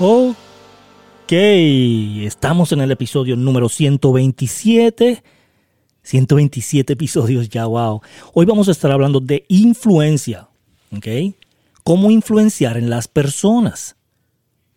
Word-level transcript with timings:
Ok, 0.00 1.32
estamos 1.32 2.70
en 2.70 2.80
el 2.80 2.92
episodio 2.92 3.34
número 3.34 3.68
127. 3.68 5.24
127 6.04 6.92
episodios 6.92 7.48
ya, 7.48 7.66
wow. 7.66 8.00
Hoy 8.32 8.46
vamos 8.46 8.68
a 8.68 8.70
estar 8.70 8.92
hablando 8.92 9.18
de 9.18 9.44
influencia, 9.48 10.48
¿ok? 10.96 11.34
Cómo 11.82 12.12
influenciar 12.12 12.76
en 12.76 12.90
las 12.90 13.08
personas. 13.08 13.96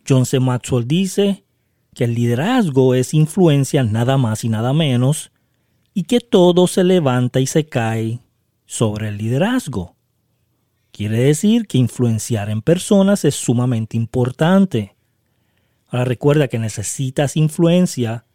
John 0.10 0.26
C. 0.26 0.40
Maxwell 0.40 0.88
dice 0.88 1.44
que 1.94 2.06
el 2.06 2.16
liderazgo 2.16 2.96
es 2.96 3.14
influencia 3.14 3.84
nada 3.84 4.18
más 4.18 4.44
y 4.44 4.50
nada 4.50 4.74
menos 4.74 5.32
y 5.94 6.06
que 6.06 6.20
todo 6.20 6.66
se 6.66 6.84
levanta 6.84 7.40
y 7.40 7.46
se 7.46 7.68
cae 7.68 8.22
sobre 8.66 9.10
el 9.10 9.20
liderazgo. 9.20 9.96
Quiere 10.92 11.20
decir 11.20 11.68
que 11.68 11.78
influenciar 11.78 12.50
en 12.50 12.64
personas 12.64 13.24
es 13.24 13.36
sumamente 13.36 13.98
importante. 13.98 14.96
Ahora 15.92 16.06
recuerda 16.06 16.48
que 16.48 16.58
necesitas 16.58 17.38
influencia 17.38 18.26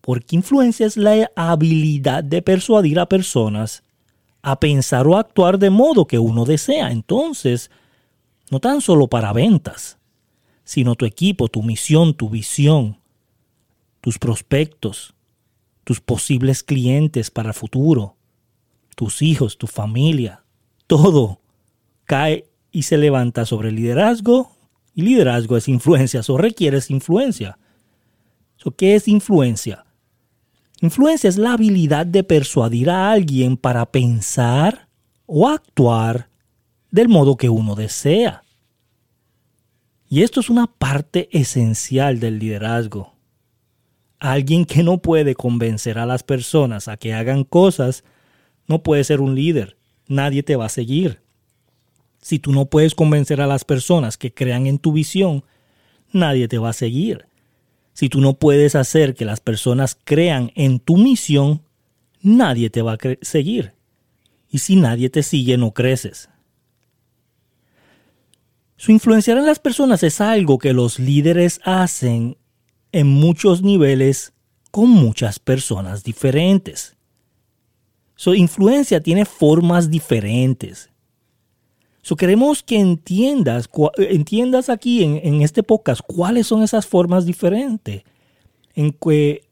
porque 0.00 0.34
influencia 0.34 0.86
es 0.86 0.96
la 0.96 1.30
habilidad 1.36 2.24
de 2.24 2.42
persuadir 2.42 2.98
a 2.98 3.06
personas 3.06 3.84
a 4.42 4.58
pensar 4.58 5.06
o 5.06 5.16
actuar 5.16 5.58
de 5.58 5.70
modo 5.70 6.06
que 6.06 6.18
uno 6.18 6.44
desea. 6.44 6.90
Entonces, 6.90 7.70
no 8.50 8.58
tan 8.58 8.80
solo 8.80 9.06
para 9.06 9.32
ventas, 9.32 9.98
sino 10.64 10.96
tu 10.96 11.04
equipo, 11.04 11.46
tu 11.46 11.62
misión, 11.62 12.14
tu 12.14 12.28
visión, 12.28 12.98
tus 14.00 14.18
prospectos, 14.18 15.14
tus 15.84 16.00
posibles 16.00 16.64
clientes 16.64 17.30
para 17.30 17.50
el 17.50 17.54
futuro, 17.54 18.16
tus 18.96 19.22
hijos, 19.22 19.58
tu 19.58 19.68
familia, 19.68 20.44
todo 20.88 21.40
cae 22.04 22.48
y 22.72 22.82
se 22.82 22.98
levanta 22.98 23.46
sobre 23.46 23.68
el 23.68 23.76
liderazgo 23.76 24.56
y 24.94 25.02
liderazgo 25.02 25.56
es 25.56 25.68
influencia, 25.68 26.20
eso 26.20 26.36
requiere 26.36 26.78
influencia. 26.88 27.58
¿Qué 28.70 28.94
es 28.94 29.08
influencia? 29.08 29.84
Influencia 30.80 31.28
es 31.28 31.36
la 31.36 31.54
habilidad 31.54 32.06
de 32.06 32.22
persuadir 32.24 32.90
a 32.90 33.10
alguien 33.10 33.56
para 33.56 33.86
pensar 33.86 34.88
o 35.26 35.48
actuar 35.48 36.28
del 36.90 37.08
modo 37.08 37.36
que 37.36 37.48
uno 37.48 37.74
desea. 37.74 38.42
Y 40.08 40.22
esto 40.22 40.40
es 40.40 40.50
una 40.50 40.66
parte 40.66 41.28
esencial 41.32 42.20
del 42.20 42.38
liderazgo. 42.38 43.14
Alguien 44.18 44.64
que 44.64 44.82
no 44.82 44.98
puede 44.98 45.34
convencer 45.34 45.98
a 45.98 46.06
las 46.06 46.22
personas 46.22 46.86
a 46.86 46.96
que 46.96 47.14
hagan 47.14 47.44
cosas 47.44 48.04
no 48.68 48.82
puede 48.82 49.04
ser 49.04 49.20
un 49.20 49.34
líder. 49.34 49.76
Nadie 50.06 50.42
te 50.42 50.54
va 50.54 50.66
a 50.66 50.68
seguir. 50.68 51.21
Si 52.22 52.38
tú 52.38 52.52
no 52.52 52.66
puedes 52.66 52.94
convencer 52.94 53.40
a 53.40 53.46
las 53.46 53.64
personas 53.64 54.16
que 54.16 54.32
crean 54.32 54.66
en 54.66 54.78
tu 54.78 54.92
visión, 54.92 55.44
nadie 56.12 56.48
te 56.48 56.58
va 56.58 56.70
a 56.70 56.72
seguir. 56.72 57.26
Si 57.92 58.08
tú 58.08 58.20
no 58.20 58.34
puedes 58.34 58.76
hacer 58.76 59.14
que 59.14 59.24
las 59.24 59.40
personas 59.40 59.98
crean 60.02 60.52
en 60.54 60.78
tu 60.78 60.96
misión, 60.96 61.62
nadie 62.22 62.70
te 62.70 62.80
va 62.80 62.92
a 62.92 62.98
seguir. 63.20 63.74
Y 64.48 64.58
si 64.58 64.76
nadie 64.76 65.10
te 65.10 65.24
sigue, 65.24 65.58
no 65.58 65.72
creces. 65.72 66.30
Su 68.76 68.92
influenciar 68.92 69.38
en 69.38 69.46
las 69.46 69.58
personas 69.58 70.02
es 70.04 70.20
algo 70.20 70.58
que 70.58 70.72
los 70.72 71.00
líderes 71.00 71.60
hacen 71.64 72.38
en 72.92 73.08
muchos 73.08 73.62
niveles 73.62 74.32
con 74.70 74.88
muchas 74.88 75.40
personas 75.40 76.04
diferentes. 76.04 76.96
Su 78.14 78.34
influencia 78.34 79.02
tiene 79.02 79.24
formas 79.24 79.90
diferentes. 79.90 80.91
So, 82.04 82.16
queremos 82.16 82.64
que 82.64 82.80
entiendas, 82.80 83.70
entiendas 83.96 84.68
aquí 84.68 85.04
en, 85.04 85.20
en 85.22 85.40
este 85.42 85.62
podcast 85.62 86.00
cuáles 86.04 86.48
son 86.48 86.64
esas 86.64 86.84
formas 86.84 87.26
diferentes 87.26 88.02
en 88.74 88.92
que 88.92 89.48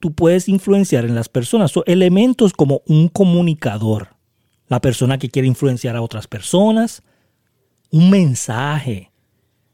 tú 0.00 0.12
puedes 0.12 0.48
influenciar 0.48 1.04
en 1.04 1.14
las 1.14 1.28
personas. 1.28 1.70
Son 1.70 1.84
elementos 1.86 2.52
como 2.52 2.82
un 2.86 3.06
comunicador, 3.08 4.08
la 4.66 4.80
persona 4.80 5.18
que 5.18 5.30
quiere 5.30 5.46
influenciar 5.46 5.94
a 5.94 6.02
otras 6.02 6.26
personas, 6.26 7.02
un 7.92 8.10
mensaje, 8.10 9.12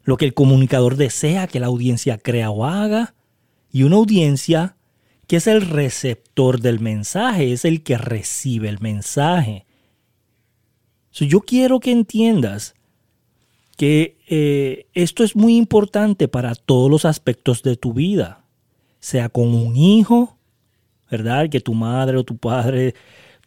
lo 0.03 0.19
que 0.19 0.27
el 0.27 0.34
comunicador 0.34 0.97
desea 0.97 1.47
que 1.47 1.59
la 1.59 1.69
audiencia 1.69 2.19
crea 2.19 2.50
o 2.50 2.66
haga, 2.66 3.15
y 3.72 3.84
una 3.84 3.97
audiencia 3.97 4.77
que 5.27 5.37
es 5.37 5.47
el 5.47 5.62
receptor 5.62 6.61
del 6.61 6.81
mensaje, 6.81 7.53
es 7.53 7.65
el 7.65 7.83
que 7.83 7.97
recibe 7.97 8.69
el 8.69 8.78
mensaje 8.81 9.65
yo 11.12 11.41
quiero 11.41 11.81
que 11.81 11.93
entiendas 11.93 12.75
que 13.76 14.19
eh, 14.28 14.87
esto 14.94 15.25
es 15.25 15.34
muy 15.34 15.56
importante 15.56 16.28
para 16.28 16.54
todos 16.54 16.91
los 16.91 17.04
aspectos 17.04 17.62
de 17.62 17.76
tu 17.76 17.93
vida, 17.93 18.44
sea 18.98 19.28
con 19.28 19.54
un 19.54 19.76
hijo, 19.76 20.37
¿verdad? 21.10 21.48
Que 21.48 21.60
tu 21.60 21.75
madre 21.75 22.19
o 22.19 22.25
tu 22.25 22.37
padre 22.37 22.94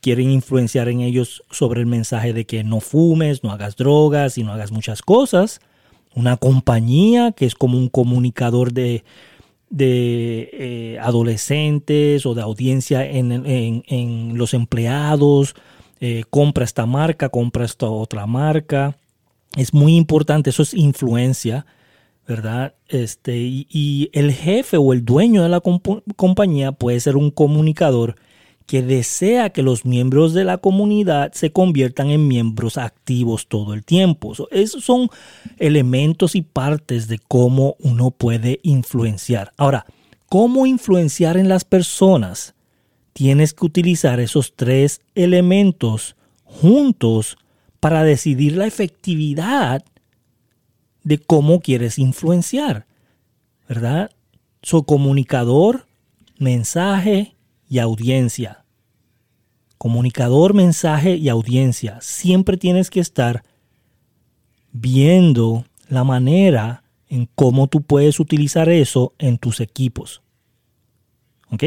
quieren 0.01 0.31
influenciar 0.31 0.90
en 0.90 1.01
ellos 1.01 1.44
sobre 1.51 1.79
el 1.81 1.85
mensaje 1.85 2.34
de 2.34 2.46
que 2.46 2.63
no 2.63 2.79
fumes, 2.79 3.44
no 3.44 3.51
hagas 3.51 3.75
drogas 3.75 4.38
y 4.38 4.44
no 4.44 4.51
hagas 4.51 4.72
muchas 4.72 5.01
cosas. 5.01 5.62
Una 6.16 6.38
compañía 6.38 7.31
que 7.31 7.45
es 7.45 7.56
como 7.56 7.78
un 7.78 7.88
comunicador 7.88 8.74
de, 8.74 9.03
eh, 9.80 10.97
adolescentes 11.00 12.25
o 12.25 12.34
de 12.34 12.41
audiencia 12.41 13.06
en 13.06 14.38
los 14.38 14.53
empleados 14.53 15.56
eh, 16.06 16.25
compra 16.30 16.66
esta 16.66 16.86
marca, 16.86 17.30
compra 17.30 17.64
esta 17.64 17.90
otra 17.90 18.25
marca. 18.25 18.97
Es 19.56 19.74
muy 19.74 19.96
importante, 19.96 20.50
eso 20.50 20.62
es 20.62 20.74
influencia, 20.74 21.66
¿verdad? 22.28 22.75
Este, 22.90 23.38
y, 23.38 24.09
el 24.12 24.34
jefe 24.34 24.75
o 24.75 24.92
el 24.92 25.06
dueño 25.06 25.44
de 25.44 25.47
la 25.47 25.62
compañía 26.18 26.74
puede 26.74 27.00
ser 27.00 27.16
un 27.16 27.31
comunicador 27.31 28.18
que 28.66 28.81
desea 28.81 29.52
que 29.52 29.63
los 29.63 29.86
miembros 29.86 30.34
de 30.34 30.44
la 30.44 30.58
comunidad 30.58 31.31
se 31.31 31.53
conviertan 31.53 32.09
en 32.09 32.28
miembros 32.28 32.78
activos 32.78 33.47
todo 33.47 33.74
el 33.74 33.86
tiempo. 33.86 34.34
esos 34.52 34.84
son 34.84 35.08
elementos 35.58 36.36
y 36.36 36.42
partes 36.42 37.08
de 37.08 37.18
cómo 37.18 37.78
uno 37.80 38.12
puede 38.12 38.59
influenciar. 38.63 39.53
Ahora, 39.56 39.86
¿cómo 40.28 40.66
influenciar 40.66 41.38
en 41.38 41.47
las 41.47 41.63
personas? 41.63 42.56
Tienes 43.13 43.53
que 43.53 43.66
utilizar 43.66 44.19
esos 44.19 44.53
tres 44.56 45.01
elementos 45.16 46.16
juntos 46.44 47.38
para 47.79 48.03
decidir 48.03 48.57
la 48.57 48.66
efectividad 48.66 49.84
de 51.03 51.18
cómo 51.18 51.59
quieres 51.59 52.00
influenciar, 52.00 52.88
¿verdad? 53.68 54.12
Su 54.62 54.84
comunicador, 54.84 55.85
mensaje 56.38 57.35
y 57.69 57.79
audiencia. 57.79 58.66
Comunicador, 59.78 60.53
mensaje 60.53 61.16
y 61.18 61.30
audiencia. 61.30 62.00
Siempre 62.01 62.57
tienes 62.57 62.90
que 62.90 63.01
estar 63.01 63.44
viendo 64.72 65.66
la 65.90 66.03
manera 66.03 66.84
en 67.09 67.30
cómo 67.35 67.68
tú 67.68 67.81
puedes 67.81 68.19
utilizar 68.19 68.69
eso 68.69 69.13
en 69.19 69.38
tus 69.38 69.59
equipos. 69.59 70.22
¿Ok? 71.51 71.63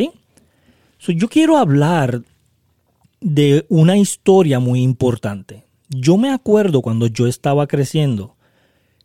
Yo 0.99 1.29
quiero 1.29 1.57
hablar 1.59 2.23
de 3.21 3.65
una 3.69 3.97
historia 3.97 4.61
muy 4.61 4.83
importante. 4.83 5.65
Yo 5.89 6.17
me 6.17 6.31
acuerdo 6.31 6.83
cuando 6.83 7.07
yo 7.07 7.27
estaba 7.27 7.67
creciendo 7.67 8.37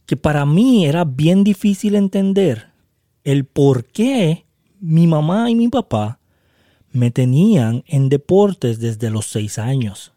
que 0.06 0.18
para 0.18 0.46
mí 0.46 0.86
era 0.86 1.06
bien 1.06 1.44
difícil 1.44 1.96
entender 1.96 2.68
el 3.24 3.46
por 3.46 3.86
qué 3.86 4.46
mi 4.80 5.08
mamá 5.08 5.50
y 5.50 5.56
mi 5.56 5.70
papá 5.70 6.20
me 6.92 7.12
tenían 7.12 7.84
en 7.88 8.10
deportes 8.10 8.80
desde 8.80 9.10
los 9.10 9.28
seis 9.28 9.58
años. 9.58 10.12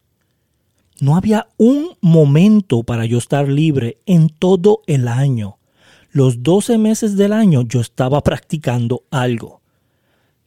No 1.00 1.17
había 1.17 1.49
un 1.56 1.97
momento 2.00 2.82
para 2.82 3.05
yo 3.05 3.19
estar 3.19 3.49
libre 3.49 3.99
en 4.06 4.29
todo 4.29 4.82
el 4.87 5.06
año. 5.06 5.59
Los 6.12 6.43
12 6.43 6.79
meses 6.79 7.17
del 7.17 7.32
año 7.32 7.62
yo 7.62 7.81
estaba 7.81 8.20
practicando 8.25 9.05
algo, 9.11 9.61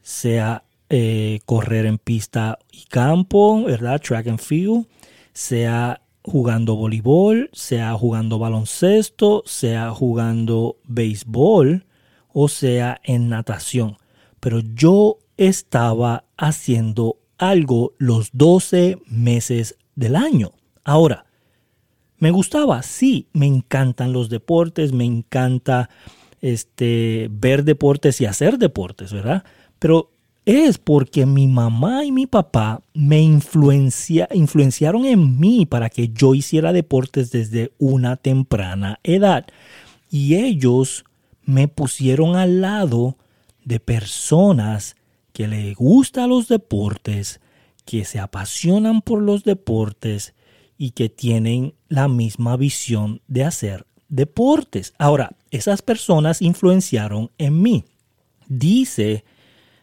sea 0.02 0.64
eh, 0.90 1.40
correr 1.46 1.86
en 1.86 1.98
pista 1.98 2.60
y 2.72 2.86
campo, 2.86 3.64
¿verdad? 3.64 4.02
Track 4.02 4.28
and 4.28 4.40
field, 4.40 4.88
sea 5.34 6.02
jugando 6.22 6.76
voleibol, 6.76 7.50
sea 7.54 7.94
jugando 7.94 8.40
baloncesto, 8.40 9.44
sea 9.46 9.92
jugando 9.92 10.78
béisbol 10.86 11.86
o 12.34 12.48
sea 12.50 13.00
en 13.04 13.30
natación. 13.30 13.98
Pero 14.40 14.60
yo 14.60 15.18
estaba 15.38 16.26
haciendo 16.38 17.18
algo 17.38 17.94
los 17.98 18.30
12 18.34 19.00
meses 19.08 19.78
del 19.96 20.16
año. 20.16 20.52
Ahora, 20.84 21.26
¿me 22.18 22.32
gustaba? 22.32 22.84
Sí, 22.84 23.28
me 23.34 23.46
encantan 23.46 24.14
los 24.14 24.30
deportes, 24.30 24.92
me 24.92 25.06
encanta 25.06 25.90
este, 26.42 27.28
ver 27.32 27.64
deportes 27.64 28.22
y 28.22 28.26
hacer 28.26 28.58
deportes, 28.58 29.14
¿verdad? 29.14 29.44
Pero 29.80 30.12
es 30.48 30.78
porque 30.78 31.26
mi 31.26 31.46
mamá 31.46 32.06
y 32.06 32.14
mi 32.14 32.26
papá 32.26 32.82
me 32.94 33.22
influenciaron 33.22 35.06
en 35.06 35.38
mí 35.38 35.66
para 35.66 35.90
que 35.90 36.08
yo 36.08 36.34
hiciera 36.36 36.72
deportes 36.72 37.32
desde 37.32 37.74
una 37.80 38.16
temprana 38.16 38.98
edad. 39.04 39.46
Y 40.10 40.36
ellos 40.36 41.04
me 41.44 41.68
pusieron 41.68 42.38
al 42.38 42.62
lado 42.62 43.18
de 43.66 43.82
personas 43.82 44.96
que 45.34 45.50
le 45.50 45.74
gustan 45.74 46.30
los 46.30 46.48
deportes, 46.48 47.42
que 47.84 48.06
se 48.06 48.18
apasionan 48.18 49.02
por 49.02 49.22
los 49.22 49.44
deportes 49.44 50.34
y 50.78 50.92
que 50.92 51.10
tienen 51.10 51.74
la 51.90 52.08
misma 52.08 52.56
visión 52.56 53.20
de 53.28 53.44
hacer 53.44 53.86
deportes. 54.08 54.94
Ahora, 54.98 55.36
esas 55.52 55.82
personas 55.82 56.42
influenciaron 56.42 57.32
en 57.38 57.62
mí. 57.62 57.84
Dice, 58.48 59.26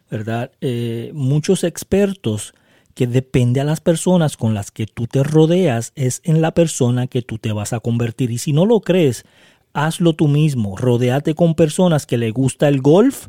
¿verdad? 0.09 0.51
Eh, 0.61 1.11
muchos 1.13 1.63
expertos 1.63 2.53
que 2.95 3.07
depende 3.07 3.59
a 3.59 3.65
las 3.65 3.81
personas 3.81 4.37
con 4.37 4.53
las 4.53 4.71
que 4.71 4.87
tú 4.87 5.05
te 5.05 5.21
rodeas, 5.21 5.91
es 5.95 6.21
en 6.23 6.41
la 6.41 6.53
persona 6.53 7.07
que 7.07 7.21
tú 7.21 7.37
te 7.37 7.51
vas 7.51 7.73
a 7.73 7.81
convertir. 7.81 8.31
Y 8.31 8.37
si 8.37 8.53
no 8.53 8.65
lo 8.65 8.79
crees, 8.79 9.25
hazlo 9.73 10.13
tú 10.13 10.29
mismo. 10.29 10.77
Rodéate 10.77 11.35
con 11.35 11.55
personas 11.55 12.05
que 12.05 12.17
le 12.17 12.31
gusta 12.31 12.69
el 12.69 12.81
golf 12.81 13.27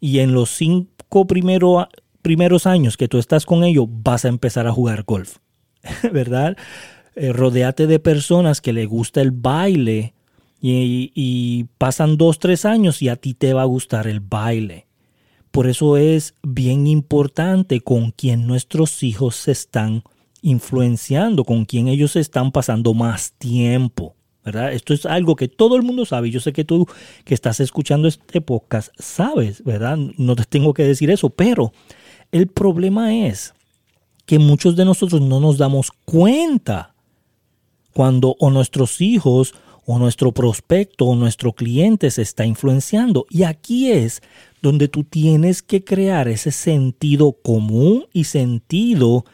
y 0.00 0.20
en 0.20 0.32
los 0.32 0.50
cinco 0.50 1.26
primeros 1.26 2.66
años 2.66 2.96
que 2.96 3.08
tú 3.08 3.18
estás 3.18 3.44
con 3.44 3.62
ellos 3.62 3.86
vas 3.88 4.24
a 4.24 4.28
empezar 4.28 4.66
a 4.66 4.72
jugar 4.72 5.04
golf. 5.04 5.36
¿Verdad? 6.12 6.56
Eh, 7.14 7.32
rodéate 7.32 7.86
de 7.86 7.98
personas 8.00 8.62
que 8.62 8.72
le 8.72 8.86
gusta 8.86 9.20
el 9.20 9.32
baile 9.32 10.14
y, 10.62 11.12
y 11.14 11.64
pasan 11.76 12.16
dos, 12.16 12.38
tres 12.38 12.64
años 12.64 13.02
y 13.02 13.10
a 13.10 13.16
ti 13.16 13.34
te 13.34 13.52
va 13.52 13.62
a 13.62 13.66
gustar 13.66 14.06
el 14.06 14.20
baile. 14.20 14.86
Por 15.54 15.68
eso 15.68 15.96
es 15.96 16.34
bien 16.42 16.88
importante 16.88 17.80
con 17.80 18.10
quién 18.10 18.44
nuestros 18.48 19.04
hijos 19.04 19.36
se 19.36 19.52
están 19.52 20.02
influenciando, 20.42 21.44
con 21.44 21.64
quién 21.64 21.86
ellos 21.86 22.16
están 22.16 22.50
pasando 22.50 22.92
más 22.92 23.34
tiempo. 23.38 24.16
¿verdad? 24.44 24.72
Esto 24.72 24.92
es 24.92 25.06
algo 25.06 25.36
que 25.36 25.46
todo 25.46 25.76
el 25.76 25.84
mundo 25.84 26.06
sabe. 26.06 26.32
Yo 26.32 26.40
sé 26.40 26.52
que 26.52 26.64
tú 26.64 26.88
que 27.24 27.34
estás 27.34 27.60
escuchando 27.60 28.08
este 28.08 28.40
podcast 28.40 28.92
sabes, 28.98 29.62
¿verdad? 29.62 29.96
No 29.96 30.34
te 30.34 30.42
tengo 30.42 30.74
que 30.74 30.82
decir 30.82 31.08
eso, 31.08 31.30
pero 31.30 31.72
el 32.32 32.48
problema 32.48 33.14
es 33.14 33.54
que 34.26 34.40
muchos 34.40 34.74
de 34.74 34.84
nosotros 34.84 35.20
no 35.20 35.38
nos 35.38 35.56
damos 35.56 35.92
cuenta 36.04 36.96
cuando 37.92 38.34
o 38.40 38.50
nuestros 38.50 39.00
hijos 39.00 39.54
o 39.86 39.98
nuestro 39.98 40.32
prospecto 40.32 41.06
o 41.06 41.16
nuestro 41.16 41.52
cliente 41.52 42.10
se 42.10 42.22
está 42.22 42.46
influenciando. 42.46 43.26
Y 43.28 43.42
aquí 43.42 43.90
es 43.90 44.22
donde 44.62 44.88
tú 44.88 45.04
tienes 45.04 45.62
que 45.62 45.84
crear 45.84 46.28
ese 46.28 46.50
sentido 46.50 47.32
común 47.32 48.06
y 48.12 48.24
sentido 48.24 49.24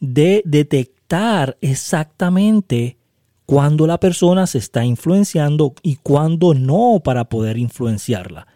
de 0.00 0.42
detectar 0.44 1.58
exactamente 1.60 2.96
cuándo 3.44 3.86
la 3.86 3.98
persona 3.98 4.46
se 4.46 4.58
está 4.58 4.84
influenciando 4.84 5.74
y 5.82 5.96
cuándo 5.96 6.54
no 6.54 7.00
para 7.02 7.24
poder 7.24 7.58
influenciarla. 7.58 8.46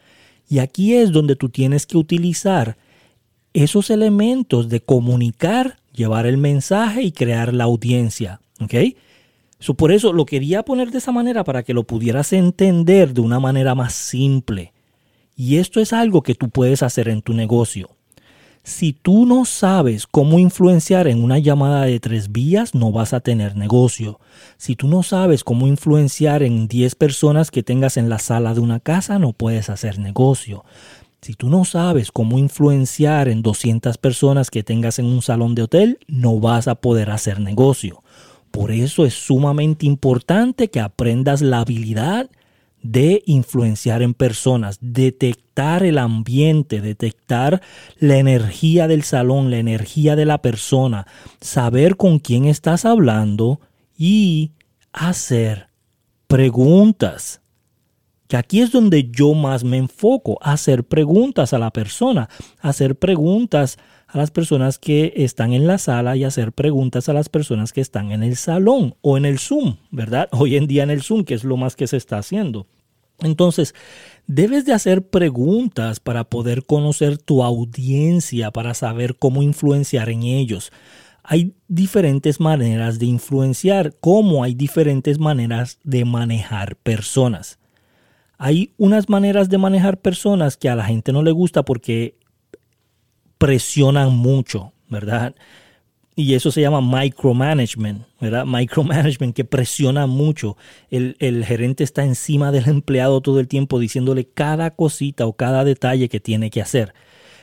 Y 0.48 0.58
aquí 0.58 0.94
es 0.94 1.12
donde 1.12 1.36
tú 1.36 1.48
tienes 1.48 1.86
que 1.86 1.96
utilizar 1.96 2.76
esos 3.54 3.90
elementos 3.90 4.68
de 4.68 4.80
comunicar, 4.80 5.78
llevar 5.92 6.26
el 6.26 6.36
mensaje 6.36 7.02
y 7.02 7.12
crear 7.12 7.54
la 7.54 7.64
audiencia. 7.64 8.40
¿Ok? 8.60 8.74
Por 9.70 9.92
eso 9.92 10.12
lo 10.12 10.26
quería 10.26 10.64
poner 10.64 10.90
de 10.90 10.98
esa 10.98 11.12
manera 11.12 11.44
para 11.44 11.62
que 11.62 11.74
lo 11.74 11.84
pudieras 11.84 12.32
entender 12.32 13.14
de 13.14 13.20
una 13.20 13.38
manera 13.38 13.74
más 13.74 13.92
simple. 13.94 14.72
Y 15.36 15.56
esto 15.56 15.80
es 15.80 15.92
algo 15.92 16.22
que 16.22 16.34
tú 16.34 16.50
puedes 16.50 16.82
hacer 16.82 17.08
en 17.08 17.22
tu 17.22 17.32
negocio. 17.32 17.90
Si 18.64 18.92
tú 18.92 19.26
no 19.26 19.44
sabes 19.44 20.06
cómo 20.06 20.38
influenciar 20.38 21.08
en 21.08 21.24
una 21.24 21.38
llamada 21.38 21.84
de 21.84 21.98
tres 21.98 22.30
vías, 22.30 22.76
no 22.76 22.92
vas 22.92 23.12
a 23.12 23.18
tener 23.18 23.56
negocio. 23.56 24.20
Si 24.56 24.76
tú 24.76 24.86
no 24.86 25.02
sabes 25.02 25.42
cómo 25.42 25.66
influenciar 25.66 26.44
en 26.44 26.68
10 26.68 26.94
personas 26.94 27.50
que 27.50 27.64
tengas 27.64 27.96
en 27.96 28.08
la 28.08 28.20
sala 28.20 28.54
de 28.54 28.60
una 28.60 28.78
casa, 28.78 29.18
no 29.18 29.32
puedes 29.32 29.68
hacer 29.68 29.98
negocio. 29.98 30.64
Si 31.22 31.34
tú 31.34 31.48
no 31.48 31.64
sabes 31.64 32.12
cómo 32.12 32.38
influenciar 32.38 33.28
en 33.28 33.42
200 33.42 33.98
personas 33.98 34.48
que 34.48 34.62
tengas 34.62 35.00
en 35.00 35.06
un 35.06 35.22
salón 35.22 35.56
de 35.56 35.62
hotel, 35.62 35.98
no 36.06 36.38
vas 36.38 36.68
a 36.68 36.76
poder 36.76 37.10
hacer 37.10 37.40
negocio. 37.40 38.04
Por 38.52 38.70
eso 38.70 39.06
es 39.06 39.14
sumamente 39.14 39.86
importante 39.86 40.68
que 40.68 40.78
aprendas 40.78 41.40
la 41.40 41.60
habilidad 41.60 42.30
de 42.82 43.22
influenciar 43.26 44.02
en 44.02 44.12
personas, 44.12 44.78
detectar 44.80 45.82
el 45.82 45.98
ambiente, 45.98 46.80
detectar 46.80 47.62
la 47.98 48.18
energía 48.18 48.88
del 48.88 49.04
salón, 49.04 49.50
la 49.50 49.58
energía 49.58 50.16
de 50.16 50.26
la 50.26 50.42
persona, 50.42 51.06
saber 51.40 51.96
con 51.96 52.18
quién 52.18 52.44
estás 52.44 52.84
hablando 52.84 53.60
y 53.96 54.52
hacer 54.92 55.68
preguntas. 56.26 57.40
Que 58.28 58.36
aquí 58.36 58.60
es 58.60 58.70
donde 58.70 59.10
yo 59.10 59.32
más 59.34 59.64
me 59.64 59.78
enfoco, 59.78 60.38
hacer 60.42 60.84
preguntas 60.84 61.52
a 61.52 61.58
la 61.58 61.70
persona, 61.70 62.28
hacer 62.60 62.96
preguntas 62.96 63.78
a 64.12 64.18
las 64.18 64.30
personas 64.30 64.78
que 64.78 65.14
están 65.16 65.54
en 65.54 65.66
la 65.66 65.78
sala 65.78 66.16
y 66.16 66.24
hacer 66.24 66.52
preguntas 66.52 67.08
a 67.08 67.14
las 67.14 67.30
personas 67.30 67.72
que 67.72 67.80
están 67.80 68.12
en 68.12 68.22
el 68.22 68.36
salón 68.36 68.94
o 69.00 69.16
en 69.16 69.24
el 69.24 69.38
Zoom, 69.38 69.76
¿verdad? 69.90 70.28
Hoy 70.32 70.56
en 70.56 70.66
día 70.66 70.82
en 70.82 70.90
el 70.90 71.02
Zoom, 71.02 71.24
que 71.24 71.32
es 71.32 71.44
lo 71.44 71.56
más 71.56 71.76
que 71.76 71.86
se 71.86 71.96
está 71.96 72.18
haciendo. 72.18 72.66
Entonces, 73.20 73.74
debes 74.26 74.66
de 74.66 74.74
hacer 74.74 75.08
preguntas 75.08 75.98
para 75.98 76.24
poder 76.24 76.66
conocer 76.66 77.16
tu 77.16 77.42
audiencia, 77.42 78.50
para 78.50 78.74
saber 78.74 79.16
cómo 79.16 79.42
influenciar 79.42 80.10
en 80.10 80.24
ellos. 80.24 80.72
Hay 81.22 81.54
diferentes 81.68 82.38
maneras 82.38 82.98
de 82.98 83.06
influenciar, 83.06 83.94
como 83.98 84.44
hay 84.44 84.54
diferentes 84.54 85.18
maneras 85.18 85.78
de 85.84 86.04
manejar 86.04 86.76
personas. 86.76 87.58
Hay 88.36 88.74
unas 88.76 89.08
maneras 89.08 89.48
de 89.48 89.56
manejar 89.56 90.00
personas 90.00 90.58
que 90.58 90.68
a 90.68 90.76
la 90.76 90.84
gente 90.84 91.12
no 91.12 91.22
le 91.22 91.30
gusta 91.30 91.62
porque 91.62 92.16
presionan 93.42 94.14
mucho, 94.14 94.72
¿verdad? 94.88 95.34
Y 96.14 96.34
eso 96.34 96.52
se 96.52 96.60
llama 96.60 96.80
micromanagement, 96.80 98.06
¿verdad? 98.20 98.44
Micromanagement 98.46 99.34
que 99.34 99.44
presiona 99.44 100.06
mucho. 100.06 100.56
El, 100.90 101.16
el, 101.18 101.44
gerente 101.44 101.82
está 101.82 102.04
encima 102.04 102.52
del 102.52 102.68
empleado 102.68 103.20
todo 103.20 103.40
el 103.40 103.48
tiempo 103.48 103.80
diciéndole 103.80 104.26
cada 104.26 104.70
cosita 104.70 105.26
o 105.26 105.32
cada 105.32 105.64
detalle 105.64 106.08
que 106.08 106.20
tiene 106.20 106.50
que 106.50 106.62
hacer. 106.62 106.94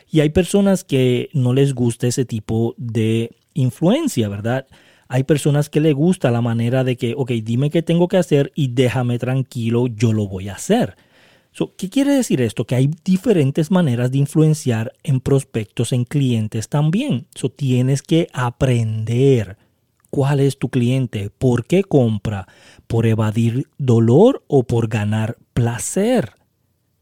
Y 0.09 0.21
hay 0.21 0.29
personas 0.29 0.85
que 0.85 1.29
no 1.33 1.53
les 1.53 1.73
gusta 1.73 2.07
ese 2.07 2.23
tipo 2.23 2.75
de 2.77 3.31
influencia, 3.53 4.29
¿verdad? 4.29 4.67
Hay 5.09 5.23
personas 5.23 5.69
que 5.69 5.81
le 5.81 5.91
gusta 5.91 6.31
la 6.31 6.41
manera 6.41 6.85
de 6.85 6.95
que, 6.95 7.13
ok, 7.17 7.31
dime 7.43 7.69
qué 7.69 7.81
tengo 7.81 8.07
que 8.07 8.17
hacer 8.17 8.53
y 8.55 8.69
déjame 8.69 9.19
tranquilo, 9.19 9.87
yo 9.87 10.13
lo 10.13 10.27
voy 10.27 10.47
a 10.47 10.53
hacer. 10.53 10.95
¿Qué 11.77 11.89
quiere 11.89 12.13
decir 12.13 12.41
esto? 12.41 12.65
Que 12.65 12.75
hay 12.75 12.89
diferentes 13.03 13.69
maneras 13.69 14.11
de 14.11 14.19
influenciar 14.19 14.93
en 15.03 15.19
prospectos, 15.19 15.91
en 15.91 16.05
clientes 16.05 16.69
también. 16.69 17.27
Tienes 17.55 18.01
que 18.01 18.29
aprender 18.33 19.57
cuál 20.09 20.39
es 20.39 20.57
tu 20.57 20.69
cliente, 20.69 21.29
por 21.29 21.65
qué 21.65 21.83
compra, 21.83 22.47
por 22.87 23.05
evadir 23.05 23.67
dolor 23.77 24.43
o 24.47 24.63
por 24.63 24.87
ganar 24.87 25.37
placer, 25.53 26.33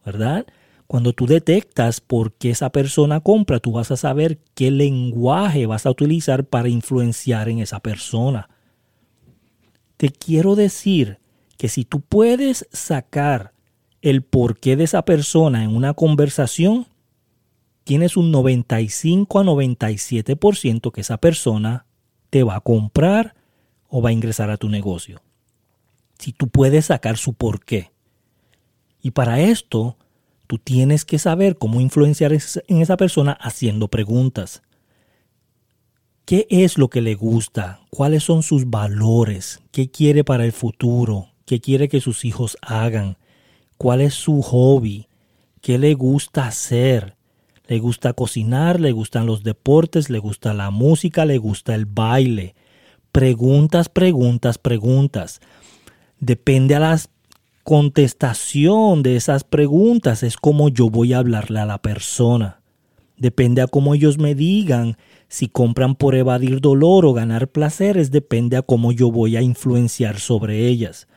¿verdad? 0.06 0.48
Cuando 0.88 1.13
tú 1.13 1.27
detectas 1.27 2.01
por 2.01 2.34
qué 2.34 2.51
esa 2.51 2.72
persona 2.72 3.20
compra, 3.20 3.60
tú 3.60 3.74
vas 3.74 3.92
a 3.92 3.98
saber 3.98 4.39
qué 4.56 4.72
lenguaje 4.72 5.66
vas 5.66 5.86
a 5.86 5.92
utilizar 5.92 6.46
para 6.46 6.70
influenciar 6.70 7.50
en 7.50 7.60
esa 7.60 7.80
persona. 7.82 8.50
Te 9.98 10.10
quiero 10.10 10.56
decir 10.56 11.20
que 11.58 11.68
si 11.68 11.86
tú 11.86 12.01
puedes 12.01 12.68
sacar 12.72 13.54
el 14.01 14.24
porqué 14.24 14.75
de 14.75 14.84
esa 14.84 15.04
persona 15.04 15.63
en 15.63 15.75
una 15.75 15.94
conversación, 15.94 16.88
tienes 17.84 18.18
un 18.18 18.32
95 18.32 19.39
a 19.39 19.44
97% 19.44 20.92
que 20.92 21.01
esa 21.01 21.18
persona 21.18 21.86
te 22.30 22.44
va 22.44 22.58
a 22.58 22.62
comprar 22.62 23.36
o 23.89 24.01
va 24.01 24.10
a 24.10 24.13
ingresar 24.13 24.50
a 24.50 24.58
tu 24.58 24.70
negocio. 24.70 25.22
Si 26.20 26.34
tú 26.34 26.48
puedes 26.48 26.88
sacar 26.88 27.18
su 27.18 27.34
porqué. 27.34 27.92
Y 29.01 29.12
para 29.12 29.39
esto, 29.39 29.98
tú 30.48 30.58
tienes 30.58 31.06
que 31.06 31.20
saber 31.20 31.58
cómo 31.58 31.80
influenciar 31.80 32.34
en 32.34 32.82
esa 32.82 32.98
persona 32.98 33.34
haciendo 33.34 33.88
preguntas. 33.88 34.63
¿Qué 36.25 36.46
es 36.50 36.77
lo 36.77 36.89
que 36.89 37.01
le 37.01 37.16
gusta? 37.16 37.80
¿Cuáles 37.89 38.24
son 38.24 38.44
sus 38.44 38.70
valores? 38.70 39.62
¿Qué 39.72 39.89
quiere 39.89 40.25
para 40.25 40.44
el 40.44 40.51
futuro? 40.51 41.30
¿Qué 41.46 41.62
quiere 41.62 41.88
que 41.88 42.01
sus 42.01 42.25
hijos 42.25 42.58
hagan? 42.62 43.18
Cuál 43.78 44.02
es 44.02 44.14
su 44.14 44.42
hobby, 44.42 45.08
qué 45.62 45.78
le 45.78 45.94
gusta 45.94 46.48
hacer. 46.48 47.16
Le 47.68 47.80
gusta 47.80 48.14
cocinar, 48.14 48.80
le 48.80 48.94
gustan 48.94 49.26
los 49.26 49.44
deportes, 49.44 50.10
le 50.10 50.20
gusta 50.20 50.54
la 50.54 50.72
música, 50.72 51.26
le 51.26 51.38
gusta 51.38 51.76
el 51.76 51.86
baile. 51.86 52.56
Preguntas, 53.12 53.90
preguntas, 53.90 54.58
preguntas. 54.58 55.42
Depende 56.20 56.76
a 56.76 56.80
la 56.80 56.98
contestación 57.64 59.04
de 59.04 59.18
esas 59.18 59.44
preguntas, 59.44 60.24
es 60.24 60.38
como 60.38 60.70
yo 60.70 60.90
voy 60.90 61.12
a 61.12 61.18
hablarle 61.18 61.60
a 61.60 61.66
la 61.66 61.82
persona. 61.82 62.62
Depende 63.18 63.62
a 63.62 63.68
cómo 63.68 63.94
ellos 63.94 64.18
me 64.18 64.36
digan 64.36 64.96
si 65.28 65.50
compran 65.50 65.96
por 65.96 66.16
evadir 66.16 66.62
dolor 66.62 67.06
o 67.06 67.12
ganar 67.12 67.50
placeres, 67.50 68.12
depende 68.12 68.56
a 68.56 68.62
cómo 68.62 68.94
yo 68.94 69.12
voy 69.12 69.36
a 69.36 69.42
influenciar 69.42 70.20
sobre 70.20 70.68
ellas. 70.68 71.08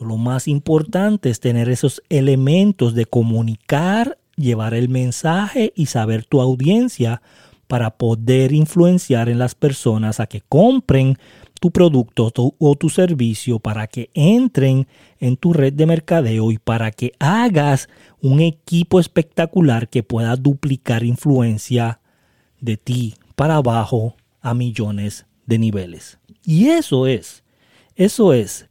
Lo 0.00 0.16
más 0.16 0.46
importante 0.48 1.30
es 1.30 1.40
tener 1.40 1.68
esos 1.68 2.02
elementos 2.08 2.94
de 2.94 3.06
comunicar, 3.06 4.18
llevar 4.36 4.74
el 4.74 4.88
mensaje 4.88 5.72
y 5.74 5.86
saber 5.86 6.24
tu 6.24 6.40
audiencia 6.40 7.20
para 7.66 7.90
poder 7.90 8.52
influenciar 8.52 9.28
en 9.28 9.38
las 9.38 9.54
personas 9.54 10.20
a 10.20 10.26
que 10.26 10.42
compren 10.48 11.18
tu 11.60 11.70
producto 11.70 12.32
o 12.58 12.74
tu 12.76 12.88
servicio, 12.88 13.58
para 13.58 13.88
que 13.88 14.10
entren 14.14 14.86
en 15.18 15.36
tu 15.36 15.52
red 15.52 15.72
de 15.72 15.86
mercadeo 15.86 16.52
y 16.52 16.58
para 16.58 16.92
que 16.92 17.12
hagas 17.18 17.88
un 18.22 18.40
equipo 18.40 19.00
espectacular 19.00 19.88
que 19.88 20.04
pueda 20.04 20.36
duplicar 20.36 21.02
influencia 21.02 22.00
de 22.60 22.76
ti 22.76 23.14
para 23.34 23.56
abajo 23.56 24.14
a 24.40 24.54
millones 24.54 25.26
de 25.46 25.58
niveles. 25.58 26.18
Y 26.44 26.68
eso 26.68 27.06
es, 27.06 27.42
eso 27.96 28.32
es 28.32 28.67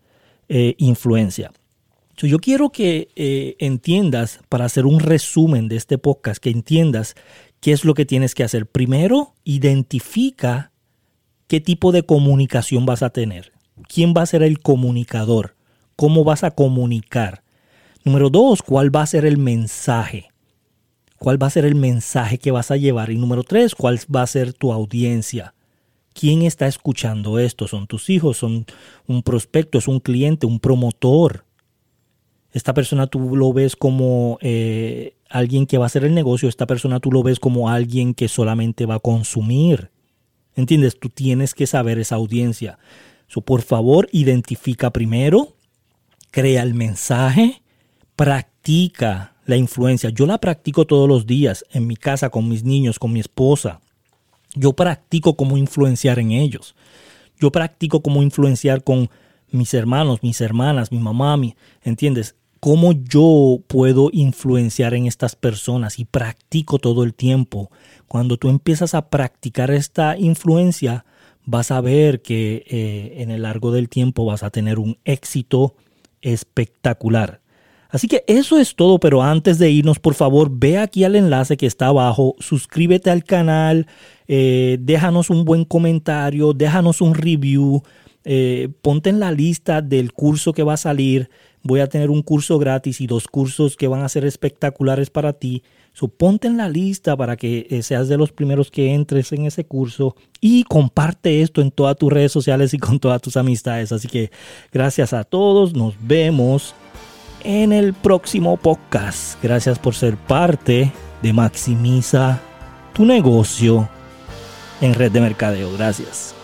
eh, 0.50 0.76
influencia. 0.78 1.52
yo 2.16 2.40
quiero 2.40 2.72
que 2.72 3.10
eh, 3.16 3.56
entiendas, 3.60 4.40
para 4.50 4.66
hacer 4.66 4.86
un 4.86 5.00
resumen 5.00 5.68
de 5.68 5.76
este 5.76 5.98
podcast, 5.98 6.42
que 6.42 6.50
entiendas 6.50 7.16
qué 7.60 7.72
es 7.72 7.86
lo 7.86 7.94
que 7.94 8.06
tienes 8.06 8.34
que 8.34 8.44
hacer. 8.44 8.66
Primero, 8.66 9.34
identifica 9.44 10.72
qué 11.48 11.62
tipo 11.62 11.92
de 11.92 12.04
comunicación 12.04 12.86
vas 12.86 13.04
a 13.04 13.10
tener. 13.10 13.52
¿Quién 13.88 14.14
va 14.16 14.24
a 14.24 14.26
ser 14.28 14.44
el 14.44 14.60
comunicador? 14.60 15.56
¿Cómo 15.96 16.24
vas 16.24 16.44
a 16.44 16.52
comunicar? 16.52 17.44
Número 18.04 18.30
dos, 18.30 18.62
¿cuál 18.62 18.96
va 18.96 19.02
a 19.02 19.08
ser 19.08 19.26
el 19.26 19.38
mensaje? 19.38 20.30
¿Cuál 21.20 21.42
va 21.42 21.48
a 21.48 21.52
ser 21.52 21.66
el 21.66 21.76
mensaje 21.76 22.38
que 22.38 22.52
vas 22.52 22.72
a 22.72 22.78
llevar? 22.78 23.10
Y 23.10 23.18
número 23.18 23.44
tres, 23.44 23.76
¿cuál 23.76 24.00
va 24.14 24.22
a 24.22 24.28
ser 24.28 24.54
tu 24.54 24.72
audiencia? 24.72 25.54
¿Quién 26.20 26.42
está 26.42 26.66
escuchando 26.66 27.38
esto? 27.38 27.68
¿Son 27.68 27.86
tus 27.86 28.10
hijos? 28.10 28.38
¿Son 28.38 28.66
un 29.06 29.22
prospecto? 29.22 29.78
¿Es 29.78 29.88
un 29.88 30.00
cliente? 30.00 30.48
¿Un 30.48 30.60
promotor? 30.60 31.46
Esta 32.52 32.74
persona 32.74 33.06
tú 33.06 33.36
lo 33.36 33.54
ves 33.54 33.76
como 33.76 34.40
eh, 34.42 35.14
alguien 35.30 35.68
que 35.68 35.78
va 35.78 35.86
a 35.86 35.88
hacer 35.88 36.06
el 36.06 36.16
negocio. 36.16 36.50
Esta 36.50 36.66
persona 36.66 37.00
tú 37.00 37.12
lo 37.12 37.22
ves 37.22 37.40
como 37.40 37.70
alguien 37.70 38.16
que 38.16 38.28
solamente 38.30 38.88
va 38.88 38.96
a 38.96 39.00
consumir. 39.00 39.92
¿Entiendes? 40.56 41.00
Tú 41.00 41.10
tienes 41.10 41.54
que 41.54 41.68
saber 41.68 42.00
esa 42.00 42.16
audiencia. 42.16 42.80
So, 43.28 43.42
por 43.42 43.62
favor, 43.62 44.10
identifica 44.12 44.92
primero, 44.92 45.54
crea 46.32 46.64
el 46.64 46.74
mensaje, 46.74 47.62
practica 48.16 49.36
la 49.46 49.56
influencia. 49.56 50.10
Yo 50.10 50.26
la 50.26 50.40
practico 50.40 50.88
todos 50.88 51.08
los 51.08 51.28
días 51.28 51.64
en 51.74 51.86
mi 51.86 51.96
casa, 51.96 52.32
con 52.32 52.50
mis 52.50 52.64
niños, 52.64 52.98
con 52.98 53.14
mi 53.14 53.20
esposa. 53.20 53.82
Yo 54.58 54.74
practico 54.74 55.36
cómo 55.36 55.58
influenciar 55.58 56.20
en 56.20 56.32
ellos. 56.32 56.76
Yo 57.40 57.52
practico 57.52 58.02
cómo 58.02 58.24
influenciar 58.24 58.84
con 58.84 59.10
mis 59.52 59.74
hermanos, 59.74 60.24
mis 60.24 60.42
hermanas, 60.42 60.92
mi 60.92 61.00
mamá, 61.00 61.38
mi, 61.38 61.56
¿entiendes? 61.84 62.36
Cómo 62.60 62.92
yo 62.92 63.60
puedo 63.68 64.10
influenciar 64.12 64.96
en 64.96 65.06
estas 65.06 65.36
personas 65.36 66.00
y 66.00 66.06
practico 66.06 66.80
todo 66.80 67.04
el 67.04 67.14
tiempo. 67.14 67.70
Cuando 68.08 68.38
tú 68.38 68.50
empiezas 68.50 68.96
a 68.96 69.10
practicar 69.10 69.70
esta 69.70 70.18
influencia, 70.18 71.06
vas 71.46 71.70
a 71.70 71.82
ver 71.82 72.22
que 72.24 72.66
eh, 72.68 73.22
en 73.22 73.30
el 73.30 73.44
largo 73.44 73.72
del 73.72 73.90
tiempo 73.90 74.26
vas 74.26 74.42
a 74.42 74.50
tener 74.50 74.80
un 74.80 74.98
éxito 75.06 75.76
espectacular. 76.22 77.42
Así 77.90 78.08
que 78.08 78.24
eso 78.28 78.60
es 78.60 78.76
todo, 78.76 79.00
pero 79.00 79.24
antes 79.24 79.60
de 79.60 79.72
irnos, 79.72 80.00
por 80.00 80.14
favor, 80.14 80.50
ve 80.52 80.78
aquí 80.78 81.04
al 81.04 81.16
enlace 81.16 81.58
que 81.58 81.66
está 81.66 81.88
abajo, 81.88 82.36
suscríbete 82.40 83.10
al 83.10 83.24
canal, 83.24 83.88
eh, 84.28 84.78
déjanos 84.82 85.30
un 85.30 85.46
buen 85.46 85.64
comentario, 85.64 86.54
déjanos 86.54 87.02
un 87.02 87.16
review, 87.16 87.84
eh, 88.26 88.70
ponte 88.82 89.10
en 89.10 89.22
la 89.22 89.32
lista 89.32 89.82
del 89.82 90.12
curso 90.12 90.52
que 90.52 90.64
va 90.64 90.74
a 90.74 90.78
salir. 90.78 91.30
Voy 91.64 91.80
a 91.80 91.88
tener 91.88 92.10
un 92.10 92.22
curso 92.22 92.60
gratis 92.60 93.02
y 93.02 93.08
dos 93.08 93.28
cursos 93.28 93.78
que 93.78 93.88
van 93.88 94.04
a 94.04 94.10
ser 94.10 94.26
espectaculares 94.26 95.10
para 95.10 95.34
ti. 95.34 95.64
So, 95.94 96.10
ponte 96.10 96.48
en 96.48 96.58
la 96.58 96.70
lista 96.70 97.18
para 97.18 97.38
que 97.38 97.68
eh, 97.70 97.82
seas 97.82 98.08
de 98.08 98.18
los 98.18 98.32
primeros 98.32 98.70
que 98.70 98.94
entres 98.94 99.32
en 99.32 99.46
ese 99.46 99.64
curso 99.64 100.16
y 100.40 100.64
comparte 100.64 101.42
esto 101.42 101.62
en 101.62 101.72
todas 101.72 101.96
tus 101.96 102.14
redes 102.14 102.32
sociales 102.32 102.74
y 102.74 102.78
con 102.78 103.00
todas 103.00 103.22
tus 103.22 103.36
amistades. 103.36 103.92
Así 103.92 104.08
que 104.08 104.30
gracias 104.72 105.14
a 105.14 105.24
todos, 105.24 105.74
nos 105.74 105.96
vemos 106.00 106.76
en 107.44 107.74
el 107.74 107.94
próximo 107.94 108.58
podcast. 108.58 109.42
Gracias 109.42 109.80
por 109.80 109.96
ser 109.96 110.18
parte 110.18 110.92
de 111.22 111.34
Maximiza 111.34 112.40
tu 112.94 113.06
negocio 113.06 113.90
en 114.82 114.94
red 114.94 115.12
de 115.12 115.22
mercadeo. 115.22 115.72
Gracias. 115.74 116.37